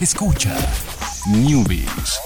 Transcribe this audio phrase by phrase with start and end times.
[0.00, 0.56] Escucha
[1.28, 2.18] Newbies.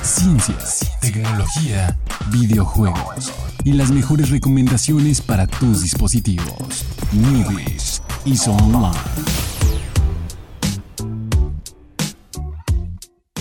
[0.00, 1.94] Ciencias, tecnología,
[2.32, 3.30] videojuegos
[3.64, 6.86] y las mejores recomendaciones para tus dispositivos.
[7.12, 8.98] Newbies y Online.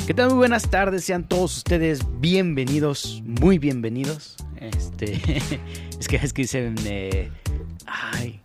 [0.06, 0.32] ¿Qué tal?
[0.32, 4.36] Muy buenas tardes, sean todos ustedes bienvenidos, muy bienvenidos.
[4.58, 5.14] Este,
[5.98, 7.32] es que es que dicen, eh,
[7.86, 8.42] ay,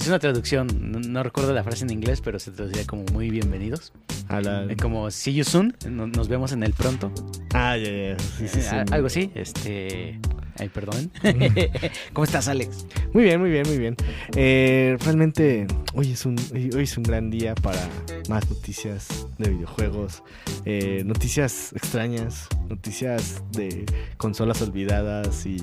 [0.00, 3.30] es una traducción, no, no recuerdo la frase en inglés, pero se traduciría como muy
[3.30, 3.92] bienvenidos.
[4.28, 7.12] A la- Eh, Como see you soon, no- nos vemos en el pronto.
[7.54, 8.18] Ah, ya, ya.
[8.18, 8.76] Sí, sí, Eh, sí.
[8.92, 10.18] algo así, este,
[10.58, 11.10] ay, perdón.
[12.12, 12.86] ¿Cómo estás, Alex?
[13.12, 13.96] Muy bien, muy bien, muy bien.
[14.36, 17.80] Eh, realmente, hoy es, un, hoy es un gran día para
[18.28, 20.22] más noticias de videojuegos,
[20.64, 23.86] eh, noticias extrañas, noticias de
[24.16, 25.56] consolas olvidadas y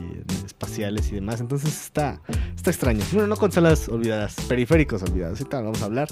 [0.46, 1.41] espaciales y demás.
[1.41, 2.22] Entonces está,
[2.55, 3.04] está extraño.
[3.12, 5.40] Bueno, no consolas olvidadas, periféricos olvidados.
[5.40, 6.08] Ahorita vamos a hablar.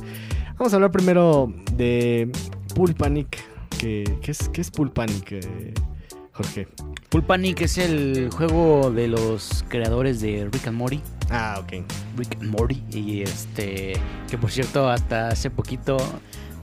[0.57, 2.31] Vamos a hablar primero de
[2.73, 3.37] Pool Panic.
[3.77, 5.73] Que, ¿qué, es, ¿Qué es Pool Panic, eh,
[6.31, 6.67] Jorge?
[7.09, 11.01] Pool Panic es el juego de los creadores de Rick and Morty.
[11.29, 11.85] Ah, ok.
[12.17, 12.83] Rick and Morty.
[12.91, 13.93] Y este,
[14.29, 15.97] que por cierto, hasta hace poquito,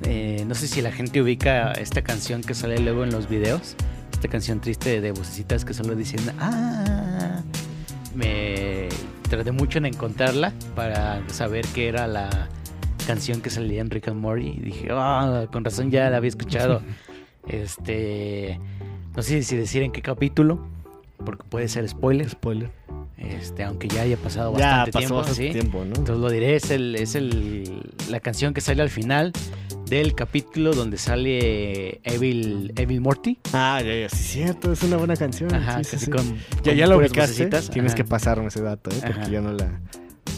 [0.03, 3.77] eh, no sé si la gente ubica esta canción que sale luego en los videos.
[4.13, 7.43] Esta canción triste de vocecitas que solo dicen, ah.
[8.15, 8.89] Me
[9.31, 12.48] tardé mucho en encontrarla para saber que era la
[13.07, 14.48] canción que salía en Rick and Morty.
[14.48, 16.83] Y dije, ah, con razón ya la había escuchado.
[17.48, 18.61] este,
[19.15, 20.59] no sé si decir en qué capítulo,
[21.25, 22.29] porque puede ser spoiler.
[22.29, 22.71] Spoiler.
[23.19, 25.53] Este, aunque ya haya pasado Ya bastante pasó tiempo, bastante ¿sí?
[25.53, 25.95] tiempo, ¿no?
[25.97, 29.33] Entonces lo diré, es el, es el la canción que sale al final
[29.87, 33.39] del capítulo donde sale Evil, Evil Morty.
[33.53, 35.55] Ah, ya, ya, sí, cierto, es una buena canción.
[35.55, 37.47] Ajá, sí, sí, con, Ya, ya la puras ubicaste.
[37.71, 37.97] Tienes Ajá.
[37.97, 38.99] que pasarme ese dato, ¿eh?
[39.05, 39.29] Porque Ajá.
[39.31, 39.81] yo no la,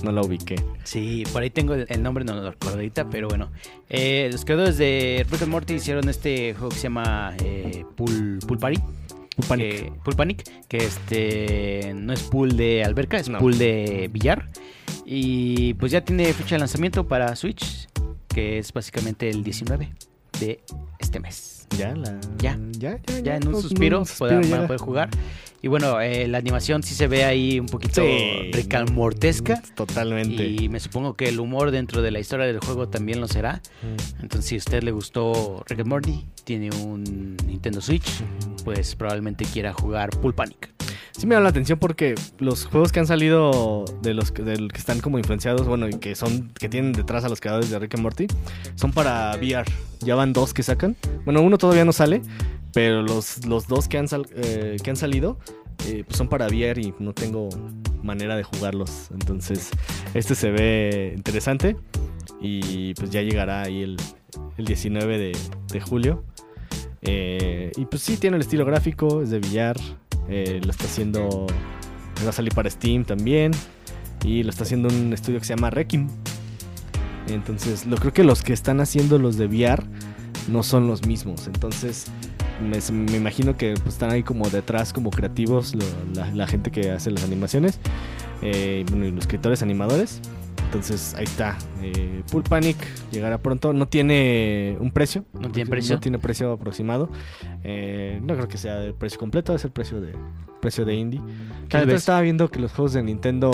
[0.04, 0.56] no la ubiqué.
[0.84, 3.50] Sí, por ahí tengo el, el nombre, no lo recuerdo ahorita, pero bueno.
[3.88, 8.38] Eh, los creadores de Rick and Morty hicieron este juego que se llama eh, Pool,
[8.46, 8.80] Pool Party.
[9.36, 9.46] Un
[10.16, 10.44] panic.
[10.68, 13.38] que- que este no es pool de alberca, es No.
[13.40, 14.48] pool de billar.
[15.04, 17.88] Y pues ya tiene fecha de lanzamiento para Switch,
[18.28, 19.90] que es básicamente el 19
[20.38, 20.60] de
[21.00, 21.63] este mes.
[21.78, 22.18] Ya, la.
[22.38, 22.58] Ya.
[22.78, 23.20] Ya, ya.
[23.20, 24.50] Ya en un suspiro, suspiro pueda- ya.
[24.56, 25.08] van a poder jugar.
[25.62, 28.50] Y bueno, eh, la animación sí se ve ahí un poquito Sí.
[29.74, 30.46] Totalmente.
[30.46, 33.62] Y me supongo que el humor dentro de la historia del juego también lo será.
[33.82, 34.22] Mm.
[34.24, 38.04] Entonces, si a usted le gustó Rick and Morty, tiene un Nintendo Switch,
[38.62, 40.68] pues probablemente quiera jugar Pool Panic.
[41.16, 44.72] Sí me llama la atención porque los juegos que han salido de los que, del
[44.72, 47.78] que están como influenciados, bueno, y que son que tienen detrás a los creadores de
[47.78, 48.26] Rick and Morty,
[48.74, 49.70] son para VR.
[50.00, 50.96] Ya van dos que sacan.
[51.24, 52.20] Bueno, uno todavía no sale,
[52.72, 55.38] pero los, los dos que han, sal- eh, que han salido
[55.86, 57.48] eh, pues son para VR y no tengo
[58.02, 59.08] manera de jugarlos.
[59.12, 59.70] Entonces,
[60.14, 61.76] este se ve interesante
[62.40, 63.96] y pues ya llegará ahí el,
[64.58, 65.38] el 19 de,
[65.72, 66.24] de julio.
[67.02, 69.76] Eh, y pues sí, tiene el estilo gráfico, es de billar.
[70.28, 71.46] Eh, lo está haciendo.
[72.24, 73.52] Va a salir para Steam también.
[74.24, 76.08] Y lo está haciendo un estudio que se llama Requiem.
[77.28, 79.84] Entonces, lo creo que los que están haciendo los de VR
[80.48, 81.46] no son los mismos.
[81.46, 82.06] Entonces,
[82.60, 82.78] me,
[83.16, 85.74] imagino que pues, están ahí como detrás, como creativos,
[86.34, 87.80] la, gente que hace las animaciones.
[88.42, 90.20] eh, bueno, y los escritores animadores.
[90.66, 91.56] Entonces, ahí está.
[91.82, 92.76] Eh, Pool Panic
[93.12, 93.72] llegará pronto.
[93.72, 95.24] No tiene un precio.
[95.32, 95.94] ¿No tiene precio?
[95.94, 97.08] No tiene precio aproximado.
[97.62, 100.14] Eh, no creo que sea el precio completo, es el precio de
[100.60, 101.20] precio de indie.
[101.68, 101.96] Tal vez.
[101.96, 103.50] estaba viendo que los juegos de Nintendo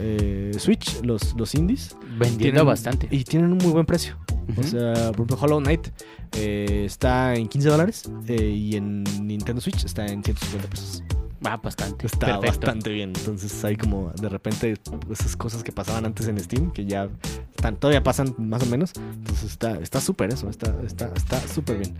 [0.00, 3.08] eh, Switch, los, los indies, Vendiendo tienen- bastante.
[3.10, 4.16] y tienen un muy buen precio.
[4.56, 5.88] O sea, por ejemplo, Hollow Knight
[6.36, 11.02] eh, está en 15 dólares eh, y en Nintendo Switch está en 150 pesos.
[11.44, 12.06] Va bastante.
[12.06, 12.46] Está Perfecto.
[12.46, 13.12] bastante bien.
[13.16, 14.74] Entonces hay como de repente
[15.10, 17.08] esas cosas que pasaban antes en Steam que ya
[17.56, 18.92] están, todavía pasan más o menos.
[18.96, 21.94] Entonces está está súper eso, está está está súper bien.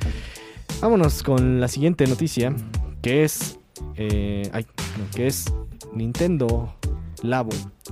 [0.80, 2.54] Vámonos con la siguiente noticia
[3.02, 3.58] que es
[3.96, 4.66] eh, ay,
[4.98, 5.52] no, que es
[5.92, 6.74] Nintendo
[7.22, 7.50] Labo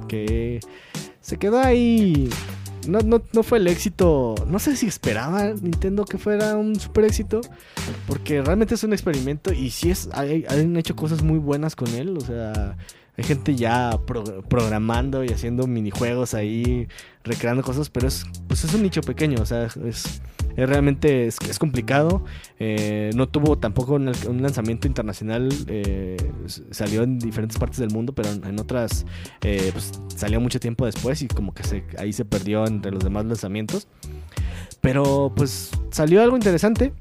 [0.09, 0.61] que
[1.21, 2.29] se quedó ahí
[2.89, 4.35] no, no, no fue el éxito.
[4.47, 7.41] No sé si esperaba Nintendo que fuera un super éxito.
[8.07, 9.53] Porque realmente es un experimento.
[9.53, 10.09] Y sí es.
[10.13, 12.17] hay- han hecho cosas muy buenas con él.
[12.17, 12.77] O sea.
[13.17, 16.89] Hay gente ya pro- programando y haciendo minijuegos ahí,
[17.23, 20.23] recreando cosas, pero es, pues es un nicho pequeño, o sea, es,
[20.61, 22.23] es realmente es, complicado.
[22.59, 24.07] eh, no tuvo tampoco un,
[24.43, 26.17] lanzamiento internacional, eh,
[26.71, 29.07] salió en diferentes partes del mundo, pero en, otras
[29.43, 33.03] eh, pues, salió mucho tiempo después y como que se, ahí se perdió entre los
[33.03, 33.89] demás lanzamientos.
[34.81, 36.93] Pero pues salió algo interesante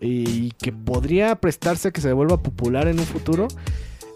[0.00, 3.48] y que podría prestarse a que se vuelva popular en un futuro.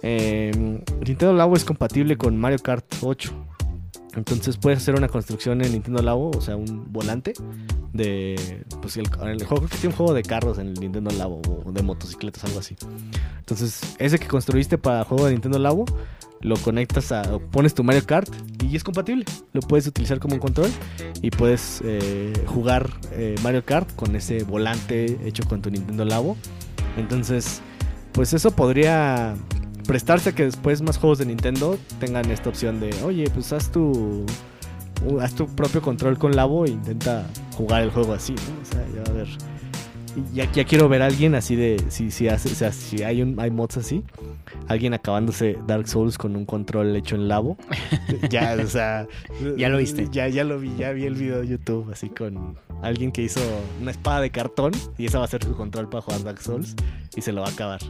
[0.02, 3.32] Eh, Nintendo Labo es compatible con Mario Kart 8.
[4.14, 7.32] Entonces puedes hacer una construcción en Nintendo Labo, o sea, un volante
[7.92, 8.64] de.
[8.80, 11.40] Pues el, el juego, creo que tiene un juego de carros en el Nintendo Labo
[11.64, 12.76] o de motocicletas, algo así.
[13.38, 15.86] Entonces, ese que construiste para juego de Nintendo Labo,
[16.42, 17.22] lo conectas a.
[17.38, 18.28] pones tu Mario Kart
[18.62, 19.24] y es compatible.
[19.52, 20.70] Lo puedes utilizar como un control
[21.22, 26.36] y puedes eh, jugar eh, Mario Kart con ese volante hecho con tu Nintendo Labo.
[26.96, 27.62] Entonces,
[28.12, 29.36] pues eso podría
[29.86, 33.70] prestarse a que después más juegos de Nintendo tengan esta opción de, oye, pues haz
[33.70, 34.24] tu
[35.06, 37.26] uh, haz tu propio control con Labo e intenta
[37.56, 38.62] jugar el juego así, ¿no?
[38.62, 39.28] O sea, ya a ver.
[40.34, 43.22] Ya, ya quiero ver a alguien así de si si hace, o sea, si hay
[43.22, 44.04] un hay mods así,
[44.68, 47.56] alguien acabándose Dark Souls con un control hecho en Labo.
[48.28, 49.06] ya, o sea,
[49.56, 50.08] Ya lo viste.
[50.12, 53.40] Ya ya lo vi, ya vi el video de YouTube así con alguien que hizo
[53.80, 56.74] una espada de cartón y esa va a ser su control para jugar Dark Souls
[57.16, 57.80] y se lo va a acabar.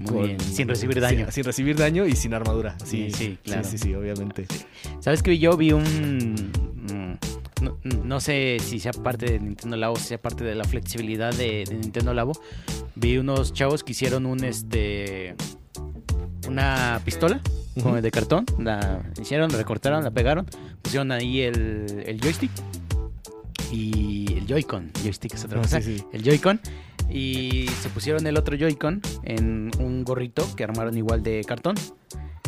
[0.00, 1.24] Muy Con- bien, sin recibir daño.
[1.26, 2.76] Sin, sin recibir daño y sin armadura.
[2.84, 3.64] Sí, Sí, sí, claro.
[3.64, 4.46] Sí, sí, sí, obviamente.
[5.00, 5.82] ¿Sabes que yo vi un...
[5.84, 7.18] mm,
[7.64, 11.32] No, no sé si sea parte de Nintendo Labo, si sea parte de la flexibilidad
[11.34, 12.32] de, de Nintendo Labo.
[12.94, 15.36] Vi unos chavos que hicieron un este
[16.48, 17.40] una pistola
[18.00, 18.46] de cartón.
[18.58, 20.46] La hicieron, la recortaron, la pegaron,
[20.82, 22.50] pusieron ahí el, el joystick
[23.72, 24.90] y el Joy-Con.
[25.02, 25.80] Joystick es otra Ah, cosa.
[25.80, 26.04] sí, sí.
[26.12, 26.60] El Joy-Con.
[27.10, 31.74] Y se pusieron el otro Joy-Con en un gorrito que armaron igual de cartón.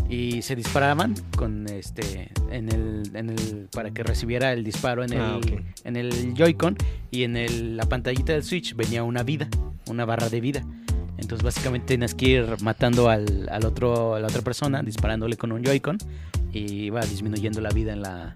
[0.09, 5.12] Y se disparaban con este en el, en el para que recibiera el disparo en
[5.14, 5.62] el, Ah, ok.
[5.85, 6.76] en el Joy-Con
[7.11, 9.49] y en el- la pantallita del Switch venía una vida,
[9.88, 10.62] una barra de vida.
[11.17, 15.50] Entonces básicamente tenías que ir matando al, al otro, a la otra persona, disparándole con
[15.53, 15.97] un Joy-Con
[16.53, 18.35] y iba disminuyendo la vida en la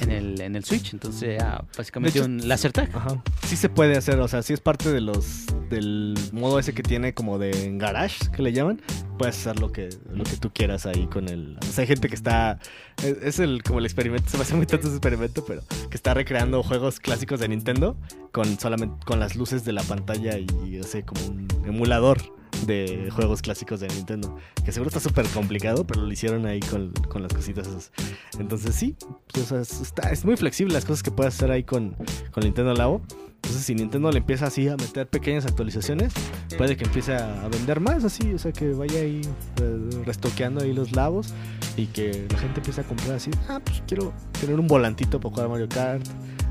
[0.00, 0.92] En el, en el Switch.
[0.92, 2.90] Entonces era básicamente hecho, un laser tag.
[2.94, 3.22] Ajá.
[3.46, 6.82] Sí se puede hacer, o sea, sí es parte de los del modo ese que
[6.82, 8.80] tiene como de garage que le llaman.
[9.18, 11.58] Puedes hacer lo que lo que tú quieras ahí con el.
[11.60, 12.58] O sea, hay gente que está
[13.02, 15.96] es, es el como el experimento, se me hace muy tanto ese experimento, pero que
[15.96, 17.96] está recreando juegos clásicos de Nintendo
[18.32, 22.37] con solamente con las luces de la pantalla y, y hace como un emulador
[22.68, 24.36] de juegos clásicos de Nintendo.
[24.64, 27.90] Que seguro está súper complicado, pero lo hicieron ahí con, con las cositas esas.
[28.38, 28.94] Entonces sí,
[29.32, 31.96] pues, es, está- es muy flexible las cosas que puedes hacer ahí con,
[32.30, 33.02] con Nintendo Labo.
[33.36, 36.12] Entonces si Nintendo le empieza así a meter pequeñas actualizaciones,
[36.56, 39.22] puede que empiece a, a vender más así, o sea que vaya ahí
[39.62, 41.32] eh, restoqueando ahí los labos
[41.76, 45.32] y que la gente empiece a comprar así, ah, pues quiero tener un volantito para
[45.34, 46.04] jugar Mario Kart,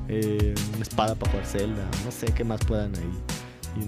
[0.08, 3.12] eh, una espada para jugar Zelda, no sé qué más puedan ahí.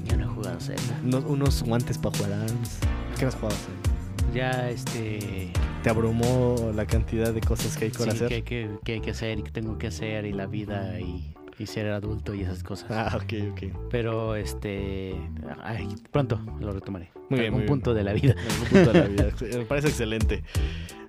[0.05, 0.99] Yo no he jugado Zelda.
[1.03, 2.79] unos, unos guantes para jugar ARMS.
[3.17, 3.59] ¿Qué más jugabas?
[3.67, 4.35] ahí?
[4.35, 5.51] Ya este
[5.83, 8.27] ¿Te abrumó la cantidad de cosas que hay sí, hacer?
[8.27, 11.33] que, que, que hay que hacer y que tengo que hacer y la vida y,
[11.57, 12.91] y ser adulto y esas cosas.
[12.91, 13.89] Ah, ok, ok.
[13.89, 15.15] Pero este
[15.63, 17.11] ay, pronto lo retomaré.
[17.29, 18.35] Muy bien, Un punto de la vida.
[18.37, 19.31] Algún punto de la vida.
[19.57, 20.43] Me parece excelente.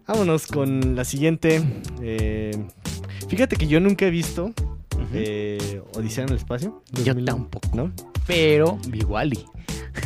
[0.06, 1.62] Vámonos con la siguiente.
[2.03, 2.67] Eh,
[3.29, 4.53] fíjate que yo nunca he visto
[5.12, 6.83] eh, Odisea en el espacio.
[6.93, 7.69] Yo 2000, tampoco.
[7.75, 7.93] ¿No?
[8.26, 9.44] Pero vi Wally.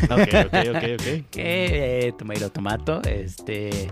[0.04, 1.24] Ok, ok, ok, ok.
[1.30, 3.02] Que eh, tomato tomato.
[3.02, 3.88] Este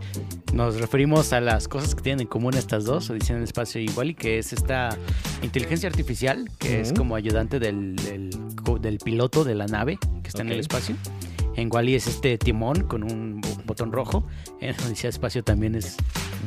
[0.53, 3.81] nos referimos a las cosas que tienen en común estas dos, Odisea en el espacio
[3.81, 4.97] y Wally, que es esta
[5.43, 10.51] inteligencia artificial que es como ayudante del, del, piloto de la nave que está en
[10.53, 10.97] el espacio.
[11.57, 14.27] En Wally es este timón con un bo- botón rojo.
[14.61, 15.97] En Odisea Espacio también es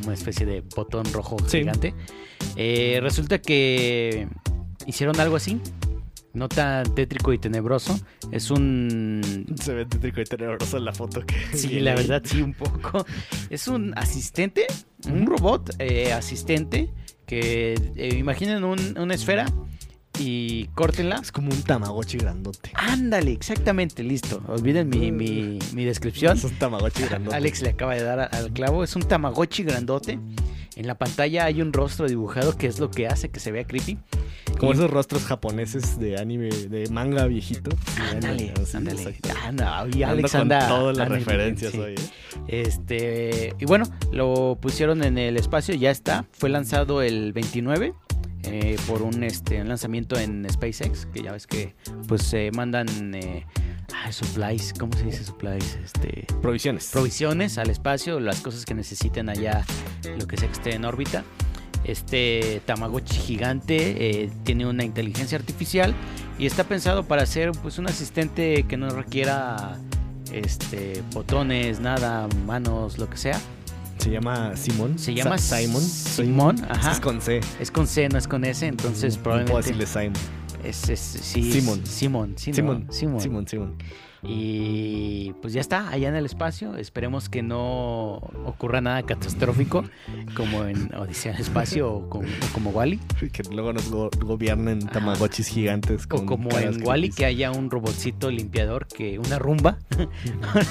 [0.04, 1.60] una especie de botón rojo Sí.
[1.60, 1.94] gigante.
[2.56, 4.28] Eh, resulta que
[4.88, 5.60] hicieron algo así,
[6.36, 8.00] no tan tétrico y tenebroso.
[8.32, 11.36] Es un Se ve tétrico y tenebroso en la foto que.
[11.58, 13.06] Sí, viene la verdad, sí, un poco.
[13.50, 14.68] Es un asistente,
[15.10, 16.94] un robot eh, asistente
[17.26, 19.46] que eh, imaginen un- una esfera
[20.20, 21.18] y córtenla.
[21.22, 22.72] Es como un Tamagotchi grandote.
[22.76, 24.42] Ándale, exactamente, listo.
[24.48, 26.38] Olviden mi, mi, mi descripción.
[26.38, 27.36] Es un Tamagotchi grandote.
[27.36, 28.84] Alex le acaba de dar al clavo.
[28.84, 30.20] Es un Tamagotchi grandote.
[30.78, 33.66] En la pantalla hay un rostro dibujado que es lo que hace que se vea
[33.66, 33.98] creepy.
[34.60, 37.72] Como esos rostros japoneses de anime, de manga viejito.
[38.12, 39.18] Ándale, ándale.
[39.44, 40.68] Ah, no, y Ando Alex con anda.
[40.68, 41.94] todas las anda en- referencias hoy.
[41.94, 42.10] ¿eh?
[42.48, 46.26] Este, y bueno, lo pusieron en el espacio, ya está.
[46.32, 47.94] Fue lanzado el 29
[48.44, 51.76] eh, por un, este, un lanzamiento en SpaceX, que ya ves que
[52.08, 53.46] pues se mandan eh,
[53.94, 55.78] ah, supplies, ¿cómo se dice supplies?
[55.84, 56.90] Este, Provisiones.
[56.92, 59.66] provisiones al espacio, las cosas que necesiten allá,
[60.18, 61.24] lo que sea que esté en órbita.
[61.86, 65.94] Este Tamagotchi gigante eh, tiene una inteligencia artificial
[66.40, 69.78] y está pensado para ser pues un asistente que no requiera
[70.34, 73.40] este botones, nada, manos, lo que sea.
[74.00, 75.00] Se llama Simón.
[75.00, 75.82] Se llama Sa- Simon.
[75.82, 76.92] Simón, ajá.
[76.92, 77.40] Es con C.
[77.60, 80.22] Es con C, no es con S, entonces No puedo probablemente decirle Simon.
[80.64, 81.86] Es, es, sí, Simón.
[81.86, 82.34] Simón.
[82.38, 83.22] Simón, Simón.
[83.22, 83.76] Simón, Simón.
[84.28, 86.76] Y pues ya está, allá en el espacio.
[86.78, 88.16] Esperemos que no
[88.46, 89.84] ocurra nada catastrófico
[90.36, 93.00] como en Odisea del Espacio o, con- o como Wally.
[93.32, 96.06] Que luego nos go- gobiernen tamagotchis gigantes.
[96.12, 97.16] O como en Wally, creepy.
[97.18, 99.78] que haya un robotcito limpiador, que una rumba,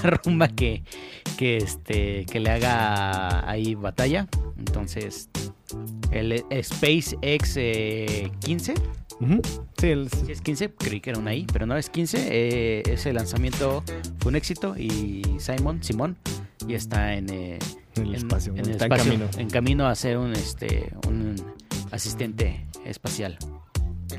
[0.02, 0.82] una rumba que,
[1.36, 4.26] que, este, que le haga ahí batalla.
[4.58, 5.28] Entonces,
[6.20, 8.74] el SpaceX eh, 15,
[9.20, 9.40] Ujú.
[9.78, 12.18] Sí, el- si es 15, creí que era una I, pero no es 15.
[12.30, 13.82] eh, ese lanzamiento
[14.18, 16.16] fue un éxito y Simon, Simón,
[16.66, 17.58] ya está en, eh,
[17.96, 18.52] en el en- espacio.
[18.54, 19.30] en el está en espacio, camino.
[19.38, 21.36] en camino a ser un, este, un
[21.92, 23.38] asistente espacial.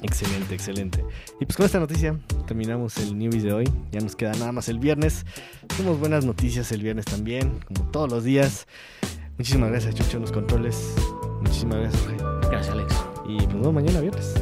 [0.01, 1.03] Excelente, excelente.
[1.39, 3.65] Y pues con esta noticia terminamos el Newbies de hoy.
[3.91, 5.25] Ya nos queda nada más el viernes.
[5.75, 8.67] Tenemos buenas noticias el viernes también, como todos los días.
[9.37, 10.93] Muchísimas gracias, Chucho, en los controles.
[11.55, 12.51] Muchísimas gracias.
[12.51, 12.95] Gracias, Alex.
[13.25, 14.35] Y nos vemos mañana viernes.